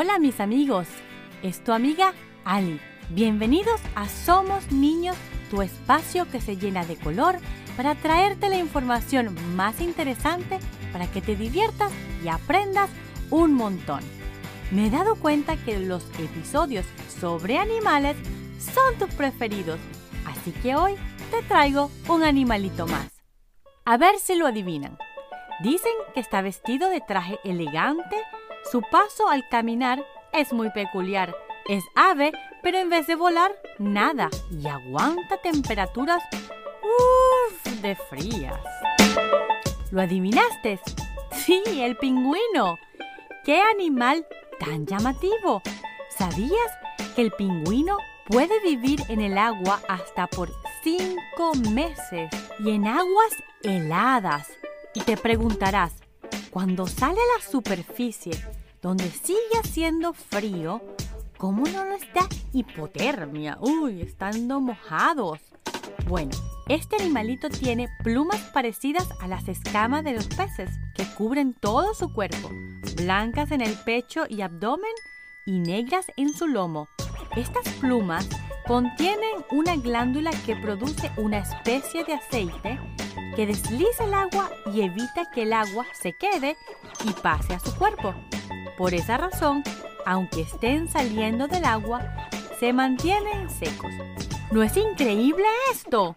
Hola 0.00 0.20
mis 0.20 0.38
amigos, 0.38 0.86
es 1.42 1.64
tu 1.64 1.72
amiga 1.72 2.14
Ali. 2.44 2.80
Bienvenidos 3.08 3.80
a 3.96 4.08
Somos 4.08 4.70
Niños, 4.70 5.16
tu 5.50 5.60
espacio 5.60 6.30
que 6.30 6.40
se 6.40 6.56
llena 6.56 6.84
de 6.84 6.94
color 6.94 7.40
para 7.76 7.96
traerte 7.96 8.48
la 8.48 8.58
información 8.58 9.34
más 9.56 9.80
interesante 9.80 10.60
para 10.92 11.10
que 11.10 11.20
te 11.20 11.34
diviertas 11.34 11.90
y 12.22 12.28
aprendas 12.28 12.88
un 13.30 13.54
montón. 13.54 13.98
Me 14.70 14.86
he 14.86 14.90
dado 14.90 15.16
cuenta 15.16 15.56
que 15.56 15.80
los 15.80 16.04
episodios 16.20 16.86
sobre 17.20 17.58
animales 17.58 18.16
son 18.60 18.96
tus 19.00 19.12
preferidos, 19.16 19.80
así 20.26 20.52
que 20.62 20.76
hoy 20.76 20.94
te 21.32 21.42
traigo 21.48 21.90
un 22.08 22.22
animalito 22.22 22.86
más. 22.86 23.20
A 23.84 23.96
ver 23.96 24.20
si 24.20 24.36
lo 24.36 24.46
adivinan. 24.46 24.96
Dicen 25.64 25.90
que 26.14 26.20
está 26.20 26.40
vestido 26.40 26.88
de 26.88 27.00
traje 27.00 27.40
elegante, 27.42 28.16
su 28.70 28.82
paso 28.82 29.28
al 29.28 29.48
caminar 29.48 30.04
es 30.32 30.52
muy 30.52 30.70
peculiar. 30.70 31.34
Es 31.68 31.84
ave, 31.94 32.32
pero 32.62 32.78
en 32.78 32.90
vez 32.90 33.06
de 33.06 33.14
volar, 33.14 33.52
nada 33.78 34.30
y 34.50 34.66
aguanta 34.66 35.36
temperaturas 35.42 36.22
uff, 36.82 37.64
de 37.82 37.94
frías. 37.94 38.60
¿Lo 39.90 40.02
adivinaste? 40.02 40.80
Sí, 41.32 41.62
el 41.80 41.96
pingüino. 41.96 42.78
¡Qué 43.44 43.60
animal 43.60 44.26
tan 44.58 44.86
llamativo! 44.86 45.62
¿Sabías 46.10 46.78
que 47.14 47.22
el 47.22 47.32
pingüino 47.32 47.96
puede 48.26 48.60
vivir 48.60 49.00
en 49.08 49.20
el 49.20 49.38
agua 49.38 49.80
hasta 49.88 50.26
por 50.26 50.50
cinco 50.82 51.54
meses 51.72 52.30
y 52.58 52.70
en 52.72 52.86
aguas 52.86 53.32
heladas? 53.62 54.48
Y 54.94 55.00
te 55.00 55.16
preguntarás, 55.16 55.94
cuando 56.50 56.86
sale 56.86 57.18
a 57.18 57.38
la 57.38 57.50
superficie, 57.50 58.32
donde 58.80 59.10
sigue 59.10 59.38
haciendo 59.62 60.12
frío, 60.12 60.82
¿cómo 61.36 61.66
no 61.66 61.84
nos 61.84 62.00
da 62.14 62.28
hipotermia? 62.52 63.58
Uy, 63.60 64.02
estando 64.02 64.60
mojados. 64.60 65.40
Bueno, 66.06 66.32
este 66.68 66.96
animalito 66.96 67.48
tiene 67.48 67.88
plumas 68.02 68.40
parecidas 68.52 69.08
a 69.20 69.28
las 69.28 69.48
escamas 69.48 70.04
de 70.04 70.12
los 70.12 70.26
peces, 70.28 70.70
que 70.94 71.04
cubren 71.16 71.54
todo 71.54 71.94
su 71.94 72.12
cuerpo, 72.12 72.50
blancas 72.96 73.50
en 73.52 73.60
el 73.60 73.74
pecho 73.84 74.24
y 74.28 74.40
abdomen 74.42 74.92
y 75.46 75.58
negras 75.60 76.06
en 76.16 76.32
su 76.32 76.46
lomo. 76.46 76.88
Estas 77.36 77.68
plumas 77.74 78.28
contienen 78.66 79.44
una 79.50 79.76
glándula 79.76 80.30
que 80.44 80.56
produce 80.56 81.10
una 81.16 81.38
especie 81.38 82.04
de 82.04 82.14
aceite 82.14 82.80
que 83.36 83.46
desliza 83.46 84.04
el 84.04 84.14
agua 84.14 84.50
y 84.72 84.82
evita 84.82 85.30
que 85.32 85.42
el 85.42 85.52
agua 85.52 85.86
se 85.92 86.12
quede 86.12 86.56
y 87.04 87.12
pase 87.12 87.54
a 87.54 87.60
su 87.60 87.74
cuerpo. 87.76 88.14
Por 88.76 88.94
esa 88.94 89.16
razón, 89.16 89.62
aunque 90.04 90.42
estén 90.42 90.88
saliendo 90.88 91.46
del 91.46 91.64
agua, 91.64 92.28
se 92.58 92.72
mantienen 92.72 93.48
secos. 93.48 93.92
¿No 94.50 94.62
es 94.62 94.76
increíble 94.76 95.44
esto? 95.70 96.14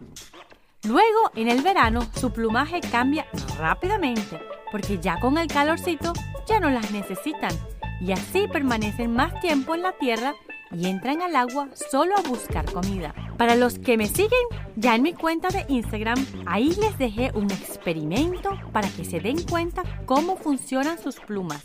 Luego, 0.84 1.30
en 1.36 1.48
el 1.48 1.62
verano, 1.62 2.00
su 2.16 2.32
plumaje 2.32 2.80
cambia 2.80 3.26
rápidamente, 3.56 4.40
porque 4.72 4.98
ya 4.98 5.20
con 5.20 5.38
el 5.38 5.46
calorcito 5.46 6.12
ya 6.46 6.58
no 6.58 6.70
las 6.70 6.90
necesitan, 6.90 7.52
y 8.00 8.10
así 8.10 8.48
permanecen 8.48 9.14
más 9.14 9.38
tiempo 9.40 9.76
en 9.76 9.82
la 9.82 9.92
tierra 9.92 10.34
y 10.74 10.86
entran 10.86 11.22
al 11.22 11.36
agua 11.36 11.68
solo 11.90 12.16
a 12.16 12.22
buscar 12.22 12.70
comida. 12.70 13.14
Para 13.36 13.54
los 13.54 13.78
que 13.78 13.96
me 13.96 14.06
siguen 14.06 14.30
ya 14.76 14.94
en 14.94 15.02
mi 15.02 15.12
cuenta 15.12 15.48
de 15.48 15.64
Instagram, 15.68 16.24
ahí 16.46 16.74
les 16.80 16.96
dejé 16.98 17.30
un 17.34 17.50
experimento 17.50 18.58
para 18.72 18.88
que 18.88 19.04
se 19.04 19.20
den 19.20 19.42
cuenta 19.42 19.82
cómo 20.06 20.36
funcionan 20.36 20.98
sus 20.98 21.20
plumas. 21.20 21.62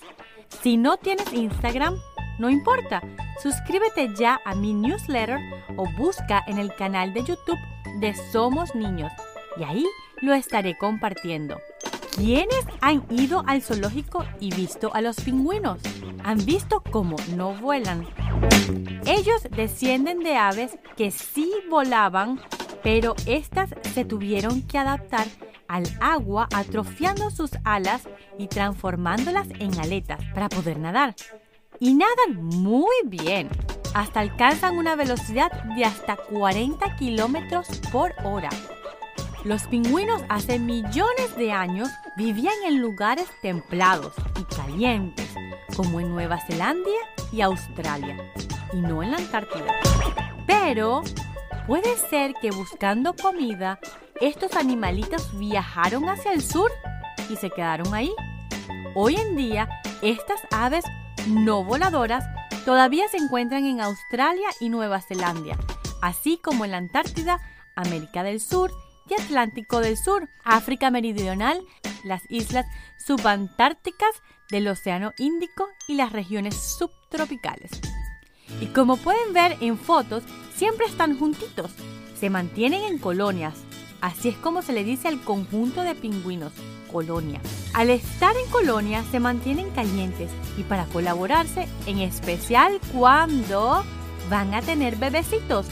Si 0.61 0.77
no 0.77 0.97
tienes 0.97 1.31
Instagram, 1.33 1.95
no 2.39 2.49
importa, 2.49 3.01
suscríbete 3.41 4.13
ya 4.15 4.39
a 4.45 4.55
mi 4.55 4.73
newsletter 4.73 5.39
o 5.75 5.85
busca 5.97 6.43
en 6.47 6.57
el 6.57 6.73
canal 6.75 7.13
de 7.13 7.23
YouTube 7.23 7.59
de 7.99 8.13
Somos 8.31 8.75
Niños 8.75 9.11
y 9.57 9.63
ahí 9.63 9.85
lo 10.21 10.33
estaré 10.33 10.77
compartiendo. 10.77 11.59
¿Quiénes 12.17 12.65
han 12.81 13.05
ido 13.11 13.43
al 13.45 13.61
zoológico 13.61 14.25
y 14.39 14.49
visto 14.49 14.91
a 14.95 15.01
los 15.01 15.17
pingüinos? 15.17 15.79
Han 16.23 16.43
visto 16.45 16.81
cómo 16.91 17.15
no 17.35 17.53
vuelan. 17.53 18.07
Ellos 19.05 19.43
descienden 19.55 20.21
de 20.21 20.35
aves 20.35 20.79
que 20.95 21.11
sí 21.11 21.53
volaban, 21.69 22.41
pero 22.81 23.15
estas 23.27 23.69
se 23.93 24.03
tuvieron 24.03 24.63
que 24.63 24.79
adaptar 24.79 25.27
al 25.67 25.83
agua 26.01 26.47
atrofiando 26.55 27.29
sus 27.29 27.51
alas 27.63 28.09
y 28.39 28.47
transformándolas 28.47 29.47
en 29.59 29.79
aletas 29.79 30.19
para 30.33 30.49
poder 30.49 30.79
nadar. 30.79 31.13
Y 31.79 31.93
nadan 31.93 32.43
muy 32.43 32.95
bien. 33.05 33.47
Hasta 33.93 34.21
alcanzan 34.21 34.75
una 34.75 34.95
velocidad 34.95 35.51
de 35.75 35.85
hasta 35.85 36.15
40 36.15 36.95
kilómetros 36.95 37.67
por 37.91 38.15
hora. 38.23 38.49
Los 39.47 39.63
pingüinos 39.63 40.21
hace 40.27 40.59
millones 40.59 41.37
de 41.37 41.53
años 41.53 41.87
vivían 42.17 42.53
en 42.65 42.81
lugares 42.81 43.29
templados 43.41 44.13
y 44.37 44.43
calientes, 44.53 45.33
como 45.73 46.01
en 46.01 46.09
Nueva 46.09 46.37
Zelanda 46.37 46.89
y 47.31 47.39
Australia, 47.39 48.17
y 48.73 48.81
no 48.81 49.01
en 49.01 49.11
la 49.11 49.19
Antártida. 49.19 49.73
Pero 50.45 51.01
puede 51.65 51.95
ser 51.95 52.33
que 52.41 52.51
buscando 52.51 53.15
comida, 53.15 53.79
estos 54.19 54.57
animalitos 54.57 55.39
viajaron 55.39 56.09
hacia 56.09 56.33
el 56.33 56.43
sur 56.43 56.69
y 57.29 57.37
se 57.37 57.49
quedaron 57.49 57.93
ahí. 57.93 58.11
Hoy 58.95 59.15
en 59.15 59.37
día, 59.37 59.69
estas 60.01 60.41
aves 60.51 60.83
no 61.25 61.63
voladoras 61.63 62.25
todavía 62.65 63.07
se 63.07 63.15
encuentran 63.15 63.65
en 63.65 63.79
Australia 63.79 64.49
y 64.59 64.67
Nueva 64.67 64.99
Zelanda, 64.99 65.57
así 66.01 66.37
como 66.37 66.65
en 66.65 66.71
la 66.71 66.77
Antártida, 66.79 67.39
América 67.77 68.23
del 68.23 68.41
Sur 68.41 68.73
Atlántico 69.15 69.79
del 69.79 69.97
Sur, 69.97 70.29
África 70.43 70.89
Meridional, 70.91 71.61
las 72.03 72.21
islas 72.29 72.65
subantárticas 73.05 74.09
del 74.49 74.67
Océano 74.67 75.13
Índico 75.17 75.67
y 75.87 75.95
las 75.95 76.11
regiones 76.11 76.55
subtropicales. 76.55 77.71
Y 78.61 78.67
como 78.67 78.97
pueden 78.97 79.33
ver 79.33 79.57
en 79.61 79.77
fotos, 79.77 80.23
siempre 80.55 80.85
están 80.85 81.17
juntitos, 81.17 81.71
se 82.19 82.29
mantienen 82.29 82.83
en 82.83 82.97
colonias. 82.97 83.55
Así 84.01 84.29
es 84.29 84.35
como 84.37 84.61
se 84.61 84.73
le 84.73 84.83
dice 84.83 85.07
al 85.07 85.21
conjunto 85.21 85.81
de 85.81 85.95
pingüinos, 85.95 86.53
colonia. 86.91 87.41
Al 87.73 87.89
estar 87.89 88.35
en 88.37 88.49
colonia 88.51 89.03
se 89.11 89.19
mantienen 89.19 89.71
calientes 89.71 90.31
y 90.57 90.63
para 90.63 90.85
colaborarse, 90.85 91.67
en 91.85 91.99
especial 91.99 92.79
cuando 92.93 93.83
van 94.29 94.53
a 94.53 94.61
tener 94.61 94.95
bebecitos. 94.95 95.65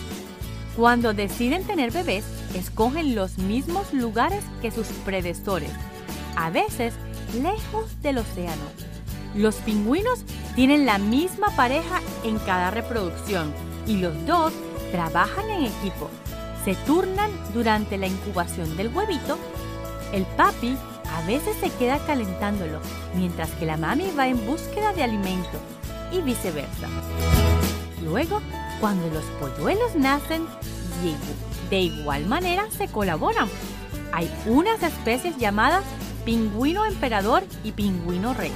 Cuando 0.75 1.13
deciden 1.13 1.65
tener 1.65 1.91
bebés, 1.91 2.25
escogen 2.55 3.15
los 3.15 3.37
mismos 3.37 3.93
lugares 3.93 4.43
que 4.61 4.71
sus 4.71 4.87
predecesores, 5.05 5.71
a 6.35 6.49
veces 6.49 6.93
lejos 7.41 8.01
del 8.01 8.19
océano. 8.19 8.63
Los 9.35 9.55
pingüinos 9.55 10.23
tienen 10.55 10.85
la 10.85 10.97
misma 10.97 11.53
pareja 11.55 12.01
en 12.23 12.39
cada 12.39 12.71
reproducción 12.71 13.53
y 13.85 13.97
los 13.97 14.25
dos 14.25 14.53
trabajan 14.91 15.49
en 15.49 15.65
equipo. 15.65 16.09
Se 16.63 16.75
turnan 16.85 17.29
durante 17.53 17.97
la 17.97 18.07
incubación 18.07 18.75
del 18.77 18.95
huevito. 18.95 19.37
El 20.13 20.23
papi 20.23 20.77
a 21.11 21.27
veces 21.27 21.55
se 21.57 21.69
queda 21.71 21.99
calentándolo, 22.05 22.79
mientras 23.15 23.49
que 23.51 23.65
la 23.65 23.77
mami 23.77 24.11
va 24.17 24.27
en 24.27 24.45
búsqueda 24.45 24.93
de 24.93 25.03
alimento 25.03 25.59
y 26.11 26.21
viceversa. 26.21 26.87
Luego, 28.03 28.41
cuando 28.79 29.07
los 29.09 29.23
polluelos 29.39 29.95
nacen, 29.95 30.45
de 31.75 31.81
igual 31.81 32.25
manera 32.25 32.67
se 32.71 32.87
colaboran. 32.87 33.49
Hay 34.13 34.31
unas 34.45 34.81
especies 34.81 35.35
llamadas 35.35 35.83
pingüino 36.23 36.85
emperador 36.85 37.43
y 37.65 37.73
pingüino 37.73 38.33
rey. 38.33 38.53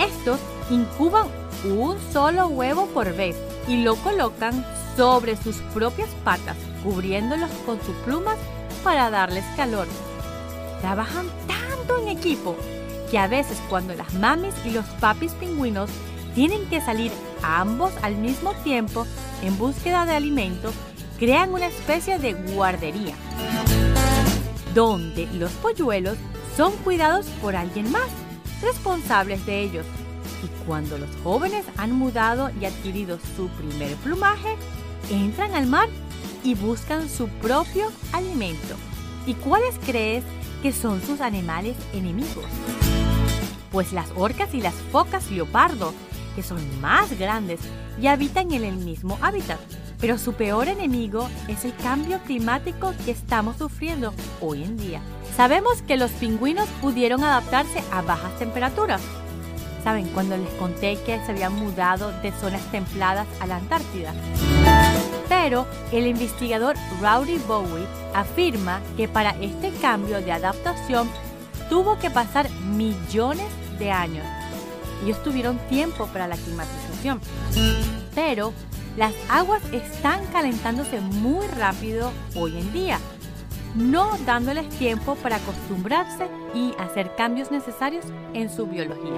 Estos 0.00 0.40
incuban 0.70 1.26
un 1.66 1.98
solo 2.14 2.46
huevo 2.46 2.86
por 2.94 3.14
vez 3.14 3.36
y 3.68 3.82
lo 3.82 3.96
colocan 3.96 4.64
sobre 4.96 5.36
sus 5.36 5.56
propias 5.74 6.08
patas, 6.24 6.56
cubriéndolos 6.82 7.50
con 7.66 7.78
sus 7.82 7.94
plumas 8.06 8.38
para 8.82 9.10
darles 9.10 9.44
calor. 9.54 9.86
Trabajan 10.80 11.26
tanto 11.46 11.98
en 11.98 12.08
equipo 12.08 12.56
que 13.10 13.18
a 13.18 13.26
veces 13.26 13.60
cuando 13.68 13.92
las 13.92 14.14
mamis 14.14 14.54
y 14.64 14.70
los 14.70 14.86
papis 14.98 15.32
pingüinos 15.32 15.90
tienen 16.34 16.64
que 16.70 16.80
salir 16.80 17.12
ambos 17.42 17.92
al 18.00 18.16
mismo 18.16 18.54
tiempo 18.64 19.06
en 19.42 19.58
búsqueda 19.58 20.06
de 20.06 20.14
alimento, 20.14 20.72
crean 21.18 21.52
una 21.52 21.66
especie 21.66 22.18
de 22.18 22.34
guardería, 22.34 23.14
donde 24.74 25.26
los 25.34 25.50
polluelos 25.52 26.16
son 26.56 26.72
cuidados 26.78 27.26
por 27.42 27.56
alguien 27.56 27.90
más, 27.90 28.08
responsables 28.62 29.44
de 29.46 29.60
ellos. 29.60 29.86
Y 30.42 30.66
cuando 30.66 30.98
los 30.98 31.10
jóvenes 31.22 31.64
han 31.76 31.92
mudado 31.92 32.50
y 32.60 32.64
adquirido 32.64 33.18
su 33.36 33.48
primer 33.48 33.94
plumaje, 33.96 34.56
entran 35.10 35.54
al 35.54 35.66
mar 35.66 35.88
y 36.44 36.54
buscan 36.54 37.08
su 37.08 37.28
propio 37.28 37.90
alimento. 38.12 38.76
¿Y 39.26 39.34
cuáles 39.34 39.74
crees 39.84 40.24
que 40.62 40.72
son 40.72 41.02
sus 41.02 41.20
animales 41.20 41.76
enemigos? 41.92 42.44
pues 43.70 43.92
las 43.92 44.10
orcas 44.16 44.54
y 44.54 44.60
las 44.60 44.74
focas 44.74 45.30
leopardo, 45.30 45.92
que 46.34 46.42
son 46.42 46.58
más 46.80 47.18
grandes 47.18 47.60
y 48.00 48.06
habitan 48.06 48.52
en 48.52 48.64
el 48.64 48.76
mismo 48.76 49.18
hábitat. 49.20 49.58
Pero 50.00 50.18
su 50.18 50.32
peor 50.34 50.68
enemigo 50.68 51.28
es 51.48 51.64
el 51.64 51.74
cambio 51.76 52.20
climático 52.20 52.92
que 53.04 53.10
estamos 53.10 53.56
sufriendo 53.56 54.14
hoy 54.40 54.62
en 54.62 54.76
día. 54.76 55.00
Sabemos 55.36 55.82
que 55.82 55.96
los 55.96 56.10
pingüinos 56.12 56.68
pudieron 56.80 57.24
adaptarse 57.24 57.82
a 57.92 58.02
bajas 58.02 58.36
temperaturas. 58.38 59.00
¿Saben? 59.82 60.06
Cuando 60.08 60.36
les 60.36 60.50
conté 60.54 60.98
que 61.06 61.18
se 61.24 61.32
habían 61.32 61.54
mudado 61.54 62.12
de 62.22 62.32
zonas 62.32 62.62
templadas 62.70 63.26
a 63.40 63.46
la 63.46 63.56
Antártida. 63.56 64.12
Pero 65.28 65.66
el 65.92 66.06
investigador 66.06 66.76
Rowdy 67.00 67.38
Bowie 67.46 67.86
afirma 68.14 68.80
que 68.96 69.08
para 69.08 69.30
este 69.40 69.70
cambio 69.80 70.20
de 70.20 70.32
adaptación 70.32 71.08
tuvo 71.68 71.98
que 71.98 72.10
pasar 72.10 72.50
millones 72.50 73.46
de 73.78 73.90
años. 73.90 74.26
Ellos 75.04 75.22
tuvieron 75.22 75.58
tiempo 75.68 76.06
para 76.08 76.26
la 76.26 76.36
climatización. 76.36 77.20
Pero 78.14 78.52
las 78.98 79.14
aguas 79.30 79.62
están 79.72 80.26
calentándose 80.32 81.00
muy 81.00 81.46
rápido 81.46 82.10
hoy 82.34 82.58
en 82.58 82.72
día, 82.72 82.98
no 83.76 84.18
dándoles 84.26 84.68
tiempo 84.70 85.14
para 85.14 85.36
acostumbrarse 85.36 86.26
y 86.52 86.74
hacer 86.80 87.14
cambios 87.14 87.52
necesarios 87.52 88.04
en 88.34 88.50
su 88.50 88.66
biología. 88.66 89.12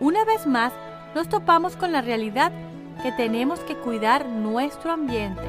Una 0.00 0.24
vez 0.24 0.44
más, 0.44 0.72
nos 1.14 1.28
topamos 1.28 1.76
con 1.76 1.92
la 1.92 2.00
realidad 2.00 2.50
que 3.00 3.12
tenemos 3.12 3.60
que 3.60 3.76
cuidar 3.76 4.26
nuestro 4.26 4.90
ambiente. 4.90 5.42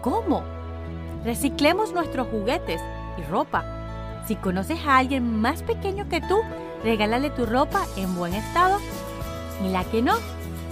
¿Cómo? 0.00 0.42
Reciclemos 1.24 1.92
nuestros 1.92 2.26
juguetes 2.28 2.80
y 3.18 3.22
ropa. 3.30 4.24
Si 4.26 4.36
conoces 4.36 4.78
a 4.86 4.96
alguien 4.96 5.42
más 5.42 5.62
pequeño 5.62 6.08
que 6.08 6.22
tú, 6.22 6.40
regálale 6.82 7.28
tu 7.28 7.44
ropa 7.44 7.84
en 7.98 8.14
buen 8.16 8.32
estado 8.32 8.78
y 9.62 9.68
la 9.68 9.84
que 9.84 10.00
no, 10.00 10.14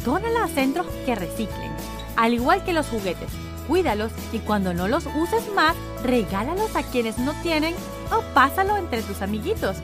dónala 0.04 0.44
a 0.44 0.48
centros 0.48 0.86
que 1.06 1.14
reciclen. 1.14 1.72
Al 2.16 2.34
igual 2.34 2.64
que 2.64 2.72
los 2.72 2.86
juguetes, 2.86 3.30
cuídalos 3.66 4.12
y 4.32 4.38
cuando 4.40 4.74
no 4.74 4.88
los 4.88 5.06
uses 5.06 5.52
más, 5.54 5.74
regálalos 6.02 6.74
a 6.76 6.82
quienes 6.82 7.18
no 7.18 7.32
tienen 7.42 7.74
o 8.10 8.22
pásalo 8.34 8.76
entre 8.76 9.02
tus 9.02 9.22
amiguitos. 9.22 9.76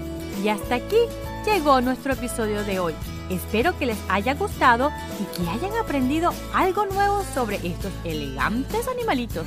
Y 0.43 0.49
hasta 0.49 0.77
aquí 0.77 0.99
llegó 1.45 1.81
nuestro 1.81 2.13
episodio 2.13 2.65
de 2.65 2.79
hoy. 2.79 2.95
Espero 3.31 3.77
que 3.79 3.87
les 3.87 3.99
haya 4.09 4.35
gustado 4.35 4.91
y 5.21 5.37
que 5.37 5.51
hayan 5.51 5.77
aprendido 5.79 6.33
algo 6.55 6.87
nuevo 6.87 7.25
sobre 7.35 7.57
estos 7.57 7.93
elegantes 8.05 8.89
animalitos. 8.89 9.47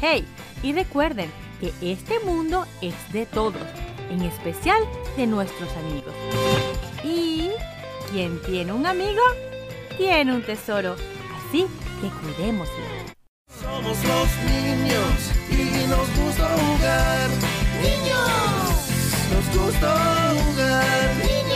Hey, 0.00 0.26
y 0.62 0.72
recuerden 0.72 1.30
que 1.60 1.72
este 1.82 2.20
mundo 2.20 2.66
es 2.80 2.94
de 3.12 3.26
todos, 3.26 3.62
en 4.10 4.22
especial 4.22 4.82
de 5.16 5.26
nuestros 5.26 5.68
amigos. 5.76 6.14
Y 7.04 7.50
quien 8.10 8.40
tiene 8.42 8.72
un 8.72 8.86
amigo, 8.86 9.20
tiene 10.00 10.34
un 10.34 10.42
tesoro. 10.42 10.96
Así 11.36 11.66
que 12.00 12.08
cuidémoslo. 12.08 12.74
Somos 13.60 13.98
los 14.04 14.28
niños 14.48 15.16
y 15.50 15.86
nos 15.88 16.08
gusta 16.16 16.48
jugar. 16.56 17.28
Niños, 17.82 18.70
nos 19.30 19.62
gusta 19.62 20.32
jugar. 20.32 21.16
Niños. 21.18 21.49